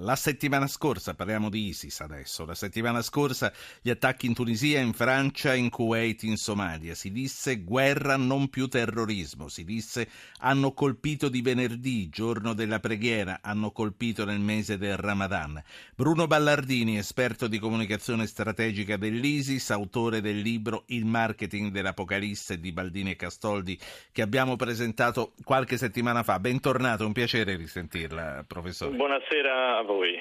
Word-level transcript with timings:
La 0.00 0.14
settimana 0.14 0.68
scorsa, 0.68 1.14
parliamo 1.14 1.50
di 1.50 1.66
ISIS 1.66 2.00
adesso, 2.02 2.44
la 2.44 2.54
settimana 2.54 3.02
scorsa 3.02 3.52
gli 3.82 3.90
attacchi 3.90 4.26
in 4.26 4.34
Tunisia, 4.34 4.78
in 4.78 4.92
Francia, 4.92 5.54
in 5.54 5.70
Kuwait, 5.70 6.22
in 6.22 6.36
Somalia. 6.36 6.94
Si 6.94 7.10
disse 7.10 7.64
guerra, 7.64 8.16
non 8.16 8.48
più 8.48 8.68
terrorismo. 8.68 9.48
Si 9.48 9.64
disse 9.64 10.08
hanno 10.38 10.72
colpito 10.72 11.28
di 11.28 11.42
venerdì, 11.42 12.08
giorno 12.10 12.52
della 12.52 12.78
preghiera, 12.78 13.40
hanno 13.42 13.72
colpito 13.72 14.24
nel 14.24 14.38
mese 14.38 14.78
del 14.78 14.96
Ramadan. 14.96 15.60
Bruno 15.96 16.28
Ballardini, 16.28 16.96
esperto 16.96 17.48
di 17.48 17.58
comunicazione 17.58 18.26
strategica 18.26 18.96
dell'ISIS, 18.96 19.70
autore 19.70 20.20
del 20.20 20.38
libro 20.38 20.84
Il 20.88 21.06
marketing 21.06 21.72
dell'Apocalisse 21.72 22.60
di 22.60 22.70
Baldini 22.70 23.10
e 23.10 23.16
Castoldi, 23.16 23.76
che 24.12 24.22
abbiamo 24.22 24.54
presentato 24.54 25.32
qualche 25.42 25.76
settimana 25.76 26.22
fa. 26.22 26.38
Bentornato, 26.38 27.04
un 27.04 27.12
piacere 27.12 27.56
risentirla, 27.56 28.44
professore. 28.46 28.94
Buonasera 28.94 29.86
voi. 29.92 30.16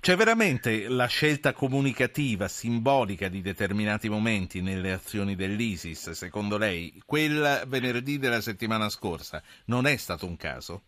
C'è 0.00 0.16
veramente 0.16 0.88
la 0.88 1.06
scelta 1.06 1.52
comunicativa, 1.52 2.46
simbolica 2.48 3.28
di 3.28 3.40
determinati 3.40 4.08
momenti 4.08 4.60
nelle 4.60 4.92
azioni 4.92 5.34
dell'ISIS, 5.34 6.10
secondo 6.10 6.58
lei? 6.58 7.00
Quel 7.06 7.64
venerdì 7.66 8.18
della 8.18 8.42
settimana 8.42 8.90
scorsa 8.90 9.42
non 9.66 9.86
è 9.86 9.96
stato 9.96 10.26
un 10.26 10.36
caso? 10.36 10.82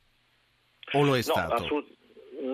O 0.92 1.02
lo 1.02 1.14
è 1.14 1.18
no, 1.18 1.22
stato? 1.22 1.54
Assolut- 1.54 1.95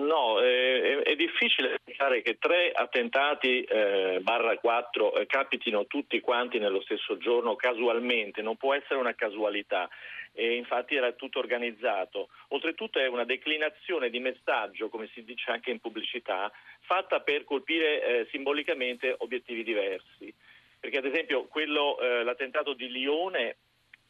no, 0.03 0.39
eh, 0.39 1.01
è, 1.01 1.15
difficile 1.15 1.79
pensare 1.83 2.21
che 2.21 2.37
tre 2.37 2.71
attentati 2.71 3.63
eh, 3.63 4.19
barra 4.21 4.57
quattro 4.57 5.13
eh, 5.15 5.25
capitino 5.25 5.87
tutti 5.87 6.19
quanti 6.19 6.59
nello 6.59 6.81
stesso 6.81 7.17
giorno 7.17 7.55
casualmente, 7.55 8.41
non 8.41 8.55
può 8.55 8.73
essere 8.73 8.99
una 8.99 9.15
casualità 9.15 9.89
e 10.33 10.55
infatti 10.55 10.95
era 10.95 11.11
tutto 11.13 11.39
organizzato. 11.39 12.29
Oltretutto 12.49 12.99
è 12.99 13.07
una 13.07 13.23
declinazione 13.23 14.09
di 14.09 14.19
messaggio, 14.19 14.89
come 14.89 15.09
si 15.13 15.23
dice 15.23 15.51
anche 15.51 15.71
in 15.71 15.79
pubblicità, 15.79 16.51
fatta 16.81 17.21
per 17.21 17.43
colpire 17.43 18.03
eh, 18.03 18.27
simbolicamente 18.31 19.15
obiettivi 19.19 19.63
diversi. 19.63 20.33
Perché 20.79 20.97
ad 20.97 21.05
esempio 21.05 21.45
quello, 21.45 21.99
eh, 21.99 22.23
l'attentato 22.23 22.73
di 22.73 22.89
Lione 22.89 23.57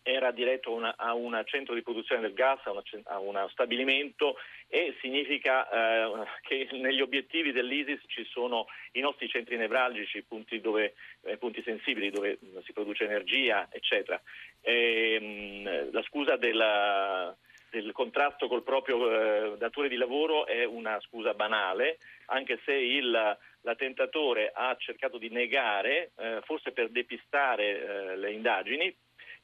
era 0.04 0.32
diretto 0.32 0.72
una, 0.72 0.96
a 0.98 1.14
un 1.14 1.42
centro 1.46 1.74
di 1.74 1.82
produzione 1.82 2.22
del 2.22 2.34
gas, 2.34 2.60
a, 2.66 2.72
una, 2.72 2.84
a 3.06 3.20
uno 3.20 3.48
stabilimento 3.48 4.36
e 4.68 4.96
significa 5.00 5.70
eh, 5.70 6.28
che 6.42 6.68
negli 6.74 7.02
obiettivi 7.02 7.52
dell'ISIS 7.52 8.02
ci 8.08 8.26
sono 8.26 8.68
i 8.92 9.00
nostri 9.00 9.30
centri 9.30 9.56
nevralgici, 9.56 10.24
punti, 10.24 10.60
dove, 10.60 10.94
eh, 11.22 11.38
punti 11.38 11.64
sensibili 11.64 12.10
dove 12.12 12.38
si 12.64 12.74
produce 12.74 13.06
energia, 13.06 13.68
eccetera. 13.72 14.22
E, 14.62 15.18
ehm, 15.20 15.62
mh, 15.62 15.92
la 15.92 16.04
scusa 16.04 16.36
della, 16.36 17.36
del 17.70 17.92
contratto 17.92 18.48
col 18.48 18.64
proprio 18.64 19.54
eh, 19.54 19.58
datore 19.58 19.88
di 19.88 19.96
lavoro 19.96 20.46
è 20.46 20.64
una 20.64 21.00
scusa 21.02 21.34
banale, 21.34 21.98
anche 22.26 22.60
se 22.66 22.74
il, 22.74 23.38
l'attentatore 23.62 24.52
ha 24.54 24.76
cercato 24.78 25.18
di 25.18 25.30
negare, 25.30 26.12
eh, 26.18 26.42
forse 26.44 26.72
per 26.72 26.90
depistare 26.90 27.64
eh, 28.12 28.18
le 28.18 28.32
indagini, 28.32 28.96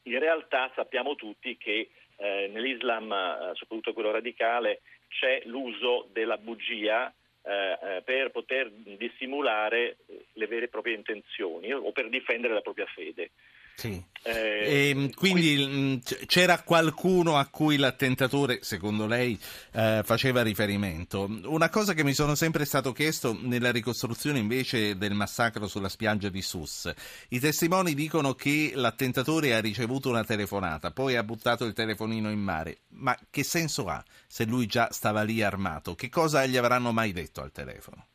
in 0.03 0.19
realtà 0.19 0.72
sappiamo 0.75 1.16
tutti 1.16 1.58
che 1.58 1.89
eh, 2.17 2.50
nell'Islam, 2.52 3.11
eh, 3.11 3.52
soprattutto 3.55 3.94
quello 3.94 4.11
radicale, 4.11 4.81
c'è 5.08 5.41
l'uso 5.45 6.08
della 6.11 6.38
bugia 6.38 7.14
eh, 7.41 7.78
eh 7.81 8.02
per 8.03 8.31
poter 8.31 8.69
dissimulare 8.69 9.97
le 10.33 10.47
vere 10.47 10.66
e 10.66 10.69
proprie 10.69 10.95
intenzioni 10.95 11.72
o 11.73 11.91
per 11.91 12.09
difendere 12.09 12.53
la 12.53 12.61
propria 12.61 12.86
fede. 12.86 13.31
Sì. 13.80 14.03
Eh, 14.23 14.89
e, 14.89 15.11
quindi 15.16 15.66
mm, 15.66 15.95
c'era 16.25 16.61
qualcuno 16.63 17.38
a 17.38 17.45
cui 17.45 17.77
l'attentatore, 17.77 18.59
secondo 18.61 19.05
lei, 19.05 19.39
eh, 19.72 20.02
faceva 20.03 20.41
riferimento. 20.41 21.30
Una 21.45 21.69
cosa 21.69 21.94
che 21.94 22.03
mi 22.03 22.13
sono 22.13 22.35
sempre 22.35 22.66
stato 22.66 22.91
chiesto 22.91 23.38
nella 23.39 23.72
ricostruzione 23.72 24.38
invece 24.38 24.97
del 24.97 25.13
massacro 25.13 25.66
sulla 25.67 25.88
spiaggia 25.88 26.27
di 26.27 26.41
Sus. 26.41 26.91
I 27.30 27.39
testimoni 27.39 27.94
dicono 27.94 28.33
che 28.33 28.73
l'attentatore 28.75 29.55
ha 29.55 29.61
ricevuto 29.61 30.09
una 30.09 30.25
telefonata, 30.25 30.91
poi 30.91 31.16
ha 31.16 31.23
buttato 31.23 31.63
il 31.63 31.72
telefonino 31.72 32.29
in 32.29 32.41
mare. 32.41 32.79
Ma 32.90 33.17
che 33.29 33.46
senso 33.46 33.88
ha 33.88 34.03
se 34.28 34.44
lui 34.44 34.66
già 34.66 34.90
stava 34.91 35.23
lì 35.23 35.41
armato? 35.41 35.96
Che 35.96 36.09
cosa 36.09 36.46
gli 36.46 36.57
avranno 36.57 36.91
mai 36.91 37.13
detto 37.13 37.41
al 37.41 37.53
telefono? 37.53 38.09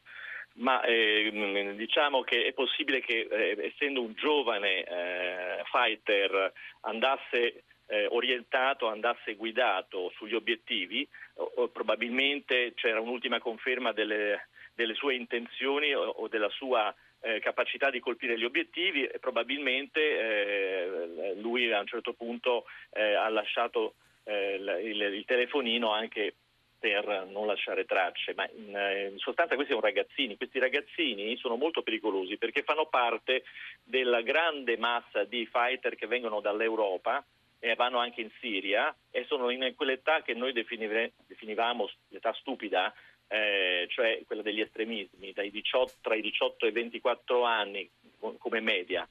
Ma 0.57 0.83
eh, 0.83 1.75
diciamo 1.77 2.23
che 2.23 2.45
è 2.45 2.53
possibile 2.53 3.01
che 3.01 3.27
eh, 3.29 3.57
essendo 3.73 4.03
un 4.03 4.15
giovane 4.15 4.85
eh, 4.85 5.63
fighter 5.65 6.53
andasse 6.83 7.65
eh, 7.87 8.07
orientato, 8.07 8.89
andasse 8.89 9.35
guidato 9.35 10.13
sugli 10.17 10.35
obiettivi, 10.35 11.07
o, 11.35 11.53
o 11.57 11.69
probabilmente 11.69 12.73
c'era 12.75 13.01
un'ultima 13.01 13.41
conferma 13.41 13.93
delle, 13.93 14.49
delle 14.75 14.95
sue 14.95 15.17
intenzioni 15.17 15.93
o, 15.93 16.03
o 16.03 16.29
della 16.29 16.51
sua 16.51 16.95
eh, 17.21 17.41
capacità 17.41 17.91
di 17.91 17.99
colpire 17.99 18.39
gli 18.39 18.45
obiettivi 18.45 19.05
e 19.07 19.19
probabilmente 19.19 20.01
eh, 20.01 21.35
lui 21.37 21.73
a 21.73 21.81
un 21.81 21.87
certo 21.87 22.13
punto 22.13 22.67
ha 22.93 23.29
lasciato 23.29 23.95
il, 24.27 24.81
il, 24.85 25.01
il 25.03 25.25
telefonino 25.25 25.91
anche 25.91 26.35
per 26.85 27.27
non 27.31 27.47
lasciare 27.47 27.87
tracce, 27.87 28.35
ma 28.35 28.47
in, 28.55 28.77
eh, 28.77 29.07
in, 29.07 29.17
sostanza 29.17 29.55
questi 29.55 29.73
sono 29.73 29.87
ragazzini, 29.87 30.37
questi 30.37 30.59
ragazzini 30.59 31.35
sono 31.39 31.57
molto 31.57 31.83
pericolosi 31.83 32.37
perché 32.37 32.63
fanno 32.63 32.85
parte 32.85 33.45
della 33.83 34.21
grande 34.21 34.77
massa 34.77 35.25
di 35.25 35.49
fighter 35.51 35.95
che 35.95 36.07
vengono 36.07 36.41
dall'Europa 36.41 37.25
e 37.59 37.75
vanno 37.75 38.01
anche 38.01 38.21
in 38.21 38.29
Siria 38.39 38.95
e 39.11 39.25
sono 39.25 39.49
in 39.49 39.73
quell'età 39.75 40.21
che 40.21 40.35
noi 40.35 40.53
definivamo 40.53 41.91
l'età 42.09 42.35
stupida, 42.35 42.93
eh, 43.29 43.87
cioè 43.89 44.21
quella 44.27 44.43
degli 44.43 44.61
estremismi, 44.61 45.33
18, 45.33 45.93
tra 46.03 46.15
i 46.15 46.21
18 46.21 46.67
e 46.67 46.69
i 46.69 46.73
24 46.73 47.45
anni 47.45 47.89
come 48.37 48.61
media. 48.61 49.09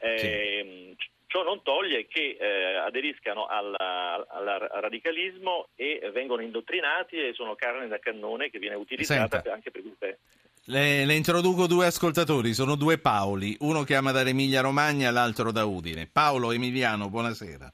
Eh, 0.00 0.18
sì. 0.18 1.06
Ciò 1.28 1.42
non 1.42 1.62
toglie 1.62 2.06
che 2.06 2.36
eh, 2.38 2.76
aderiscano 2.76 3.46
al, 3.46 3.74
al, 3.76 4.68
radicalismo 4.80 5.68
e 5.74 6.10
vengono 6.12 6.42
indottrinati 6.42 7.16
e 7.16 7.32
sono 7.34 7.56
carne 7.56 7.88
da 7.88 7.98
cannone 7.98 8.48
che 8.48 8.60
viene 8.60 8.76
utilizzata 8.76 9.40
Senta. 9.40 9.52
anche 9.52 9.70
per 9.70 9.84
il 9.84 9.96
te. 9.98 10.18
Le, 10.66 11.04
le, 11.04 11.14
introduco 11.14 11.66
due 11.66 11.86
ascoltatori, 11.86 12.52
sono 12.52 12.76
due 12.76 12.98
Paoli, 12.98 13.56
uno 13.60 13.82
chiama 13.82 14.12
dall'Emilia 14.12 14.60
Romagna, 14.60 15.10
l'altro 15.10 15.50
da 15.52 15.64
Udine. 15.64 16.08
Paolo 16.12 16.52
Emiliano, 16.52 17.08
buonasera. 17.08 17.72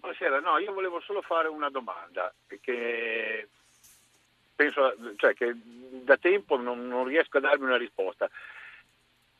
Buonasera, 0.00 0.40
no, 0.40 0.58
io 0.58 0.72
volevo 0.72 1.00
solo 1.00 1.22
fare 1.22 1.48
una 1.48 1.68
domanda, 1.68 2.32
perché 2.46 3.48
penso 4.54 4.94
cioè, 5.16 5.34
che 5.34 5.54
da 6.02 6.16
tempo 6.16 6.56
non, 6.56 6.86
non 6.86 7.04
riesco 7.04 7.38
a 7.38 7.40
darmi 7.40 7.64
una 7.64 7.76
risposta. 7.76 8.28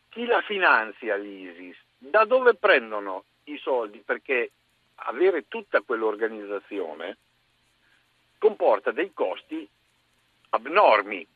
Chi 0.08 0.24
la 0.26 0.40
finanzia 0.42 1.16
l'ISIS? 1.16 1.76
Da 1.98 2.24
dove 2.24 2.54
prendono 2.54 3.24
i 3.44 3.58
soldi 3.58 4.02
perché 4.04 4.50
avere 4.94 5.46
tutta 5.48 5.80
quell'organizzazione 5.80 7.16
comporta 8.38 8.90
dei 8.90 9.12
costi 9.12 9.68
abnormi. 10.50 11.26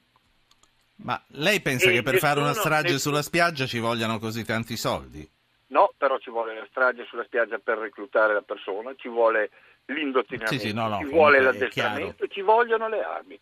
Ma 0.97 1.23
lei 1.29 1.61
pensa 1.61 1.91
e 1.91 1.95
che 1.95 2.03
per 2.03 2.19
fare 2.19 2.41
una 2.41 2.55
strage 2.55 2.93
nessuno... 2.93 2.99
sulla 2.99 3.23
spiaggia 3.23 3.67
ci 3.67 3.79
vogliano 3.79 4.19
così 4.19 4.45
tanti 4.45 4.77
soldi? 4.77 5.29
No, 5.69 5.93
però 5.97 6.19
ci 6.19 6.31
vuole 6.31 6.55
la 6.55 6.67
strage 6.71 7.05
sulla 7.05 7.25
spiaggia 7.25 7.59
per 7.59 7.79
reclutare 7.79 8.33
la 8.33 8.43
persona, 8.43 8.95
ci 8.97 9.09
vuole 9.09 9.51
l'indottrinamento, 9.87 10.59
sì, 10.59 10.69
sì, 10.69 10.73
no, 10.73 10.89
no, 10.89 10.99
ci 10.99 11.05
vuole 11.05 11.41
l'addestramento, 11.41 12.27
ci 12.29 12.41
vogliono 12.41 12.89
le 12.89 13.03
armi. 13.03 13.41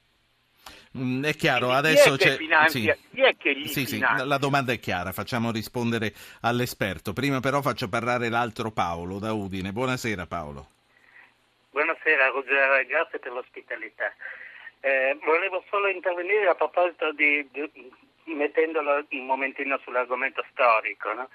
Mm, 0.98 1.25
è 1.25 1.34
chiaro, 1.34 1.69
Quindi 1.69 1.88
adesso 1.88 2.16
chi 2.16 2.28
è, 2.28 2.36
finanzia, 2.36 2.94
sì. 2.94 3.08
chi 3.14 3.22
è 3.22 3.36
che 3.36 3.54
gli 3.54 3.66
sì, 3.66 3.86
sì, 3.86 3.98
la 3.98 4.36
domanda 4.36 4.72
è 4.72 4.78
chiara, 4.78 5.12
facciamo 5.12 5.50
rispondere 5.50 6.12
all'esperto. 6.42 7.14
Prima 7.14 7.41
però 7.41 7.62
faccio 7.62 7.88
parlare 7.88 8.28
l'altro 8.28 8.70
Paolo 8.70 9.19
da 9.19 9.32
Udine. 9.32 9.72
Buonasera 9.72 10.26
Paolo. 10.26 10.66
Buonasera 11.70 12.28
Ruggero, 12.28 12.84
grazie 12.86 13.19
per 13.19 13.32
l'ospitalità. 13.32 14.12
Eh, 14.81 15.16
volevo 15.25 15.64
solo 15.70 15.88
intervenire 15.88 16.48
a 16.48 16.54
proposito 16.54 17.12
di, 17.12 17.48
di 17.50 18.34
mettendolo 18.34 19.06
un 19.08 19.25
momentino 19.25 19.78
sull'argomento 19.82 20.44
storico. 20.50 21.14
No? 21.14 21.28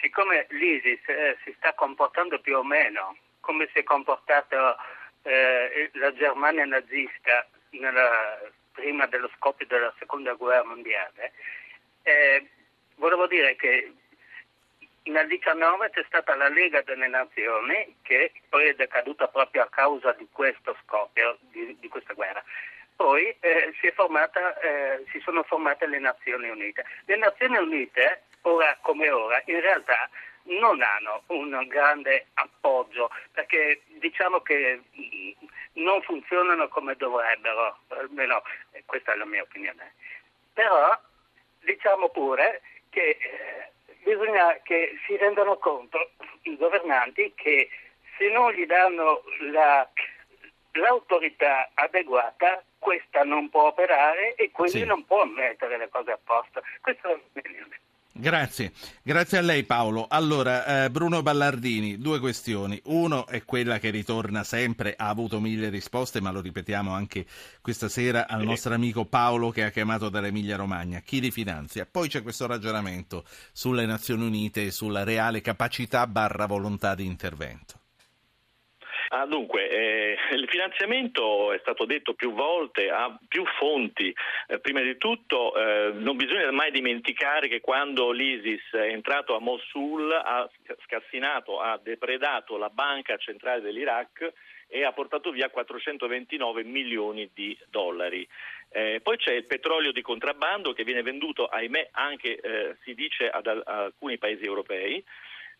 Siccome 0.00 0.46
l'ISIS 0.50 1.00
eh, 1.08 1.36
si 1.44 1.52
sta 1.58 1.72
comportando 1.74 2.38
più 2.38 2.56
o 2.56 2.62
meno 2.62 3.16
come 3.40 3.68
si 3.72 3.80
è 3.80 3.82
comportata 3.82 4.76
eh, 5.22 5.90
la 5.94 6.12
Germania 6.14 6.64
nazista 6.64 7.44
nella 7.70 8.40
prima 8.72 9.06
dello 9.06 9.30
scoppio 9.36 9.66
della 9.66 9.92
seconda 9.98 10.34
guerra 10.34 10.64
mondiale, 10.64 11.32
eh, 12.02 12.46
volevo 12.96 13.26
dire 13.26 13.56
che 13.56 13.92
nel 15.04 15.26
19 15.26 15.90
c'è 15.90 16.04
stata 16.06 16.36
la 16.36 16.48
Lega 16.48 16.82
delle 16.82 17.08
Nazioni 17.08 17.96
che 18.02 18.32
poi 18.48 18.68
è 18.68 18.74
decaduta 18.74 19.26
proprio 19.28 19.62
a 19.62 19.68
causa 19.68 20.12
di 20.12 20.28
questo 20.30 20.76
scoppio, 20.82 21.38
di, 21.50 21.76
di 21.80 21.88
questa 21.88 22.12
guerra. 22.12 22.42
Poi 22.94 23.34
eh, 23.40 23.74
si, 23.80 23.90
formata, 23.90 24.58
eh, 24.60 25.04
si, 25.10 25.18
sono 25.20 25.42
formate 25.42 25.86
le 25.86 25.98
Nazioni 25.98 26.48
Unite. 26.48 26.84
Le 27.06 27.16
Nazioni 27.16 27.56
Unite, 27.56 28.22
ora 28.42 28.78
come 28.80 29.10
ora, 29.10 29.42
in 29.46 29.60
realtà 29.60 30.08
non 30.44 30.82
hanno 30.82 31.22
un 31.26 31.64
grande 31.68 32.26
appoggio 32.34 33.10
perché 33.32 33.82
diciamo 33.98 34.40
che 34.40 34.82
non 35.74 36.02
funzionano 36.02 36.68
come 36.68 36.96
dovrebbero, 36.96 37.78
almeno 37.88 38.42
questa 38.84 39.12
è 39.12 39.16
la 39.16 39.24
mia 39.24 39.42
opinione. 39.42 39.94
Però 40.52 40.98
diciamo 41.60 42.08
pure 42.10 42.62
che 42.90 43.16
eh, 43.20 43.70
bisogna 44.02 44.58
che 44.62 44.98
si 45.06 45.16
rendano 45.16 45.56
conto 45.56 46.10
i 46.42 46.56
governanti 46.56 47.32
che 47.34 47.70
se 48.18 48.28
non 48.28 48.52
gli 48.52 48.66
danno 48.66 49.22
la, 49.50 49.88
l'autorità 50.72 51.70
adeguata, 51.74 52.62
questa 52.78 53.24
non 53.24 53.48
può 53.48 53.68
operare 53.68 54.34
e 54.34 54.50
quindi 54.50 54.80
sì. 54.80 54.84
non 54.84 55.04
può 55.06 55.24
mettere 55.24 55.78
le 55.78 55.88
cose 55.88 56.12
a 56.12 56.18
posto. 56.22 56.62
Questa 56.80 57.08
è 57.08 57.12
la 57.12 57.18
mia 57.32 57.40
opinione. 57.40 57.80
Grazie, 58.22 58.70
grazie 59.02 59.38
a 59.38 59.40
lei 59.40 59.64
Paolo. 59.64 60.06
Allora, 60.08 60.84
eh, 60.84 60.90
Bruno 60.90 61.22
Ballardini, 61.22 61.98
due 61.98 62.20
questioni. 62.20 62.80
Uno 62.84 63.26
è 63.26 63.44
quella 63.44 63.80
che 63.80 63.90
ritorna 63.90 64.44
sempre, 64.44 64.94
ha 64.96 65.08
avuto 65.08 65.40
mille 65.40 65.70
risposte, 65.70 66.20
ma 66.20 66.30
lo 66.30 66.40
ripetiamo 66.40 66.92
anche 66.92 67.26
questa 67.60 67.88
sera 67.88 68.28
al 68.28 68.44
nostro 68.44 68.74
amico 68.74 69.06
Paolo 69.06 69.50
che 69.50 69.64
ha 69.64 69.70
chiamato 69.70 70.08
dall'Emilia 70.08 70.54
Romagna. 70.54 71.00
Chi 71.00 71.20
li 71.20 71.32
finanzia? 71.32 71.84
Poi 71.84 72.06
c'è 72.08 72.22
questo 72.22 72.46
ragionamento 72.46 73.24
sulle 73.50 73.86
Nazioni 73.86 74.24
Unite 74.24 74.66
e 74.66 74.70
sulla 74.70 75.02
reale 75.02 75.40
capacità 75.40 76.06
barra 76.06 76.46
volontà 76.46 76.94
di 76.94 77.04
intervento. 77.04 77.81
Ah, 79.14 79.26
dunque, 79.26 79.68
eh, 79.68 80.16
il 80.32 80.48
finanziamento 80.48 81.52
è 81.52 81.58
stato 81.58 81.84
detto 81.84 82.14
più 82.14 82.32
volte, 82.32 82.88
ha 82.88 83.14
più 83.28 83.44
fonti. 83.58 84.14
Eh, 84.46 84.58
prima 84.58 84.80
di 84.80 84.96
tutto 84.96 85.54
eh, 85.54 85.92
non 85.92 86.16
bisogna 86.16 86.50
mai 86.50 86.70
dimenticare 86.70 87.46
che 87.46 87.60
quando 87.60 88.10
l'ISIS 88.10 88.70
è 88.72 88.88
entrato 88.88 89.36
a 89.36 89.38
Mosul 89.38 90.10
ha 90.10 90.48
scassinato, 90.86 91.60
ha 91.60 91.78
depredato 91.82 92.56
la 92.56 92.70
banca 92.70 93.18
centrale 93.18 93.60
dell'Iraq 93.60 94.32
e 94.66 94.82
ha 94.82 94.92
portato 94.92 95.30
via 95.30 95.50
429 95.50 96.64
milioni 96.64 97.28
di 97.34 97.54
dollari. 97.68 98.26
Eh, 98.70 99.00
poi 99.02 99.18
c'è 99.18 99.34
il 99.34 99.44
petrolio 99.44 99.92
di 99.92 100.00
contrabbando 100.00 100.72
che 100.72 100.84
viene 100.84 101.02
venduto, 101.02 101.44
ahimè, 101.44 101.90
anche 101.92 102.40
eh, 102.40 102.76
si 102.82 102.94
dice 102.94 103.28
ad, 103.28 103.46
ad 103.46 103.62
alcuni 103.66 104.16
paesi 104.16 104.46
europei. 104.46 105.04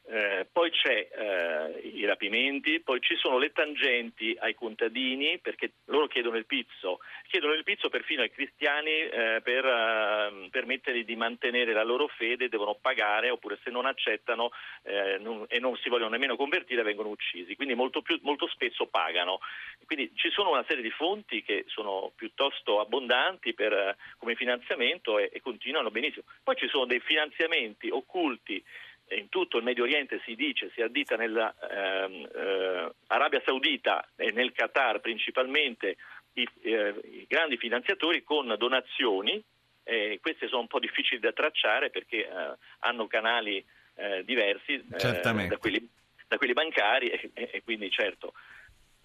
Eh, 0.04 0.48
poi 0.50 0.70
c'è 0.70 1.08
eh, 1.10 1.78
i 1.94 2.04
rapimenti, 2.04 2.80
poi 2.80 3.00
ci 3.00 3.14
sono 3.16 3.38
le 3.38 3.52
tangenti 3.52 4.36
ai 4.40 4.54
contadini 4.54 5.38
perché 5.38 5.74
loro 5.86 6.08
chiedono 6.08 6.36
il 6.36 6.44
pizzo, 6.44 6.98
chiedono 7.28 7.52
il 7.52 7.62
pizzo 7.62 7.88
perfino 7.88 8.22
ai 8.22 8.30
cristiani 8.30 8.90
eh, 8.90 9.40
per 9.44 9.64
uh, 9.64 10.50
permettergli 10.50 11.04
di 11.04 11.14
mantenere 11.14 11.72
la 11.72 11.84
loro 11.84 12.08
fede, 12.08 12.48
devono 12.48 12.76
pagare 12.80 13.30
oppure 13.30 13.60
se 13.62 13.70
non 13.70 13.86
accettano 13.86 14.50
eh, 14.82 15.18
non, 15.20 15.44
e 15.48 15.60
non 15.60 15.76
si 15.76 15.88
vogliono 15.88 16.10
nemmeno 16.10 16.34
convertire 16.34 16.82
vengono 16.82 17.08
uccisi, 17.08 17.54
quindi 17.54 17.74
molto, 17.74 18.02
più, 18.02 18.18
molto 18.22 18.48
spesso 18.48 18.86
pagano. 18.86 19.38
Quindi 19.86 20.10
ci 20.16 20.30
sono 20.30 20.50
una 20.50 20.64
serie 20.66 20.82
di 20.82 20.90
fonti 20.90 21.42
che 21.42 21.64
sono 21.68 22.10
piuttosto 22.16 22.80
abbondanti 22.80 23.54
per, 23.54 23.96
come 24.18 24.34
finanziamento 24.34 25.18
e, 25.18 25.30
e 25.32 25.40
continuano 25.40 25.90
benissimo. 25.90 26.24
Poi 26.42 26.56
ci 26.56 26.68
sono 26.68 26.86
dei 26.86 27.00
finanziamenti 27.00 27.88
occulti 27.88 28.62
in 29.16 29.28
tutto 29.28 29.58
il 29.58 29.64
Medio 29.64 29.84
Oriente 29.84 30.20
si 30.24 30.34
dice, 30.34 30.70
si 30.74 30.82
addita 30.82 31.16
nell'Arabia 31.16 32.08
ehm, 32.08 33.34
eh, 33.34 33.42
Saudita 33.44 34.08
e 34.16 34.30
nel 34.30 34.52
Qatar 34.52 35.00
principalmente 35.00 35.96
i, 36.34 36.48
eh, 36.62 36.94
i 37.04 37.26
grandi 37.28 37.56
finanziatori 37.56 38.22
con 38.22 38.54
donazioni, 38.58 39.42
eh, 39.84 40.18
queste 40.20 40.48
sono 40.48 40.62
un 40.62 40.66
po' 40.68 40.78
difficili 40.78 41.20
da 41.20 41.32
tracciare 41.32 41.90
perché 41.90 42.26
eh, 42.26 42.56
hanno 42.80 43.06
canali 43.06 43.64
eh, 43.94 44.24
diversi 44.24 44.74
eh, 44.74 45.20
da 45.20 45.56
quelli, 45.58 45.88
da, 46.28 46.36
quelli, 46.36 46.52
bancari 46.52 47.08
e, 47.10 47.30
e 47.34 47.62
quindi 47.62 47.90
certo. 47.90 48.32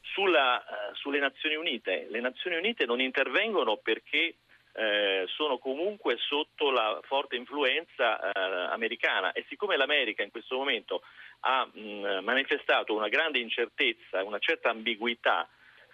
Sulla, 0.02 0.64
sulle 0.94 1.20
Nazioni 1.20 1.56
Unite, 1.56 2.08
le 2.10 2.22
Nazioni 2.22 2.56
Unite 2.56 2.86
non 2.86 3.02
intervengono 3.02 3.78
perché 3.78 4.36
eh, 4.78 5.26
sono 5.28 5.58
comunque 5.58 6.18
sotto 6.18 6.70
la 6.70 7.00
forte 7.04 7.36
influenza 7.36 8.20
eh, 8.20 8.40
americana 8.72 9.32
e 9.32 9.44
siccome 9.50 9.76
l'America 9.76 10.22
in 10.22 10.30
questo 10.30 10.56
momento 10.56 11.02
ha 11.42 11.66
mh, 11.66 12.20
manifestato 12.22 12.94
una 12.94 13.08
grande 13.08 13.40
incertezza, 13.40 14.24
una 14.24 14.38
certa 14.38 14.70
ambiguità, 14.70 15.50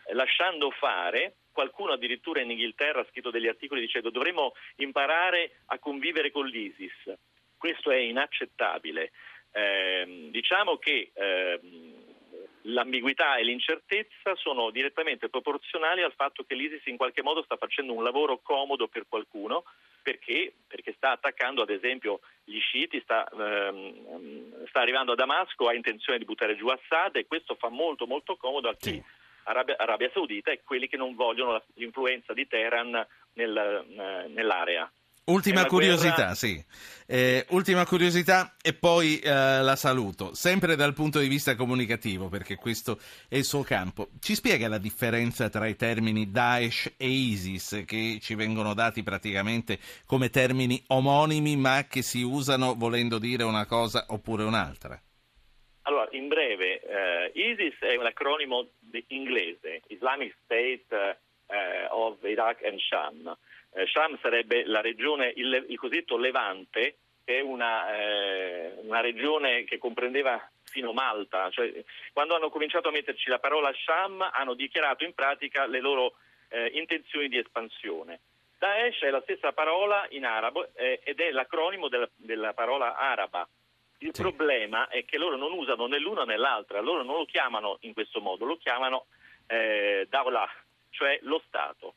eh, 0.05 0.13
lasciando 0.13 0.69
fare, 0.71 1.35
qualcuno 1.53 1.93
addirittura 1.93 2.41
in 2.41 2.51
Inghilterra 2.51 2.99
ha 2.99 3.07
scritto 3.09 3.31
degli 3.31 3.47
articoli 3.47 3.79
dicendo 3.79 4.09
dovremmo 4.09 4.53
imparare 4.77 5.61
a 5.67 5.79
convivere 5.79 6.29
con 6.29 6.45
l'ISIS. 6.45 7.13
Questo 7.57 7.89
è 7.89 7.97
inaccettabile. 7.97 9.11
Ehm, 9.53 10.29
diciamo 10.29 10.77
che 10.77 11.11
ehm, 11.13 12.02
l'ambiguità 12.63 13.35
e 13.35 13.43
l'incertezza 13.43 14.35
sono 14.35 14.69
direttamente 14.69 15.29
proporzionali 15.29 16.01
al 16.01 16.13
fatto 16.13 16.43
che 16.43 16.55
l'ISIS 16.55 16.85
in 16.85 16.97
qualche 16.97 17.21
modo 17.21 17.43
sta 17.43 17.57
facendo 17.57 17.93
un 17.93 18.03
lavoro 18.03 18.39
comodo 18.41 18.87
per 18.87 19.05
qualcuno 19.07 19.63
perché, 20.01 20.53
perché 20.67 20.93
sta 20.95 21.11
attaccando 21.11 21.61
ad 21.61 21.69
esempio 21.69 22.19
gli 22.43 22.59
sciiti, 22.59 22.99
sta, 23.01 23.27
ehm, 23.29 24.67
sta, 24.67 24.81
arrivando 24.81 25.13
a 25.13 25.15
Damasco, 25.15 25.67
ha 25.67 25.73
intenzione 25.73 26.19
di 26.19 26.25
buttare 26.25 26.55
giù 26.55 26.67
Assad 26.67 27.15
e 27.15 27.25
questo 27.25 27.55
fa 27.55 27.69
molto 27.69 28.05
molto 28.05 28.35
comodo 28.35 28.69
a 28.69 28.75
chi 28.75 28.91
sì. 28.91 29.03
Arabia, 29.45 29.77
Arabia, 29.77 30.11
Saudita 30.13 30.51
e 30.51 30.61
quelli 30.63 30.87
che 30.87 30.97
non 30.97 31.15
vogliono 31.15 31.61
l'influenza 31.75 32.33
di 32.33 32.47
Teheran 32.47 33.05
nel, 33.33 33.57
eh, 33.57 34.27
nell'area. 34.27 34.89
Ultima 35.25 35.65
curiosità, 35.65 36.15
guerra... 36.15 36.35
sì. 36.35 36.61
Eh, 37.07 37.45
ultima 37.49 37.85
curiosità 37.85 38.55
e 38.61 38.73
poi 38.73 39.19
eh, 39.19 39.29
la 39.29 39.75
saluto, 39.77 40.33
sempre 40.33 40.75
dal 40.75 40.93
punto 40.93 41.19
di 41.19 41.29
vista 41.29 41.55
comunicativo, 41.55 42.27
perché 42.27 42.55
questo 42.55 42.99
è 43.29 43.37
il 43.37 43.45
suo 43.45 43.63
campo. 43.63 44.09
Ci 44.19 44.35
spiega 44.35 44.67
la 44.67 44.77
differenza 44.77 45.49
tra 45.49 45.67
i 45.67 45.77
termini 45.77 46.29
Daesh 46.29 46.95
e 46.97 47.07
ISIS, 47.07 47.83
che 47.85 48.17
ci 48.21 48.35
vengono 48.35 48.73
dati 48.73 49.01
praticamente 49.01 49.79
come 50.05 50.29
termini 50.29 50.83
omonimi, 50.87 51.55
ma 51.55 51.85
che 51.87 52.01
si 52.01 52.21
usano 52.21 52.75
volendo 52.75 53.17
dire 53.17 53.43
una 53.43 53.65
cosa 53.65 54.05
oppure 54.09 54.43
un'altra? 54.43 55.01
Allora, 55.83 56.09
in 56.11 56.27
breve, 56.27 56.81
eh, 56.81 57.31
ISIS 57.33 57.79
è 57.79 57.95
un 57.95 58.05
acronimo 58.05 58.67
inglese, 59.07 59.81
Islamic 59.87 60.35
State 60.43 60.85
eh, 61.47 61.87
of 61.91 62.17
Iraq 62.23 62.63
and 62.65 62.79
Sham 62.79 63.37
eh, 63.73 63.87
Sham 63.87 64.17
sarebbe 64.21 64.65
la 64.65 64.81
regione, 64.81 65.31
il, 65.35 65.65
il 65.69 65.77
cosiddetto 65.77 66.17
Levante, 66.17 66.97
che 67.23 67.39
è 67.39 67.41
una, 67.41 67.95
eh, 67.95 68.73
una, 68.81 68.99
regione 69.01 69.63
che 69.63 69.77
comprendeva 69.77 70.49
fino 70.63 70.93
Malta. 70.93 71.49
Cioè, 71.49 71.83
quando 72.11 72.35
hanno 72.35 72.49
cominciato 72.49 72.89
a 72.89 72.91
metterci 72.91 73.29
la 73.29 73.39
parola 73.39 73.73
Sham 73.73 74.27
hanno 74.31 74.53
dichiarato 74.53 75.03
in 75.03 75.13
pratica 75.13 75.65
le 75.65 75.79
loro 75.79 76.15
eh, 76.49 76.71
intenzioni 76.73 77.27
di 77.29 77.37
espansione. 77.37 78.19
Daesh 78.57 79.01
è 79.01 79.09
la 79.09 79.21
stessa 79.21 79.51
parola 79.51 80.05
in 80.09 80.25
arabo 80.25 80.69
eh, 80.75 81.01
ed 81.03 81.19
è 81.19 81.31
l'acronimo 81.31 81.89
della, 81.89 82.09
della 82.15 82.53
parola 82.53 82.95
araba. 82.95 83.47
Il 83.99 84.11
sì. 84.13 84.21
problema 84.21 84.87
è 84.87 85.03
che 85.05 85.17
loro 85.17 85.35
non 85.35 85.51
usano 85.53 85.87
né 85.87 85.97
l'una 85.97 86.23
né 86.23 86.37
l'altra, 86.37 86.79
loro 86.79 87.03
non 87.03 87.17
lo 87.17 87.25
chiamano 87.25 87.77
in 87.81 87.93
questo 87.93 88.21
modo, 88.21 88.45
lo 88.45 88.57
chiamano 88.57 89.05
eh, 89.47 90.05
Daulah, 90.09 90.49
cioè 90.89 91.19
lo 91.23 91.41
Stato, 91.45 91.93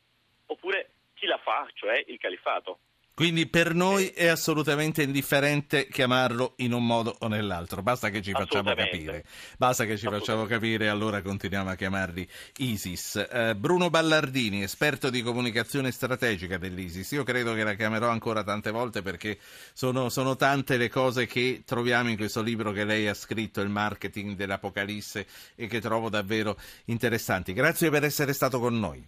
oppure 0.47 0.89
chi 1.17 1.25
la 1.25 1.39
fa, 1.43 1.67
cioè 1.73 2.03
il 2.07 2.17
califato. 2.19 2.79
Quindi 3.17 3.47
per 3.47 3.73
noi 3.73 4.09
è 4.09 4.27
assolutamente 4.27 5.01
indifferente 5.01 5.87
chiamarlo 5.87 6.53
in 6.57 6.71
un 6.71 6.85
modo 6.85 7.15
o 7.21 7.27
nell'altro, 7.27 7.81
basta 7.81 8.11
che 8.11 8.21
ci 8.21 8.31
facciamo 8.31 8.75
capire. 8.75 9.23
Basta 9.57 9.85
che 9.85 9.97
ci 9.97 10.05
facciamo 10.05 10.45
capire 10.45 10.85
e 10.85 10.89
allora 10.89 11.23
continuiamo 11.23 11.71
a 11.71 11.73
chiamarli 11.73 12.29
ISIS. 12.57 13.15
Eh, 13.15 13.55
Bruno 13.55 13.89
Ballardini, 13.89 14.61
esperto 14.61 15.09
di 15.09 15.23
comunicazione 15.23 15.89
strategica 15.89 16.59
dell'ISIS, 16.59 17.09
io 17.13 17.23
credo 17.23 17.55
che 17.55 17.63
la 17.63 17.73
chiamerò 17.73 18.07
ancora 18.07 18.43
tante 18.43 18.69
volte 18.69 19.01
perché 19.01 19.39
sono, 19.73 20.09
sono 20.09 20.35
tante 20.35 20.77
le 20.77 20.87
cose 20.87 21.25
che 21.25 21.63
troviamo 21.65 22.11
in 22.11 22.17
questo 22.17 22.43
libro 22.43 22.71
che 22.71 22.83
lei 22.83 23.07
ha 23.07 23.15
scritto, 23.15 23.61
Il 23.61 23.69
marketing 23.69 24.35
dell'Apocalisse, 24.35 25.25
e 25.55 25.65
che 25.65 25.81
trovo 25.81 26.09
davvero 26.09 26.55
interessanti. 26.85 27.53
Grazie 27.53 27.89
per 27.89 28.03
essere 28.03 28.33
stato 28.33 28.59
con 28.59 28.77
noi. 28.77 29.03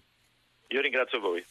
Io 0.70 0.82
ringrazio 0.82 1.20
voi. 1.20 1.44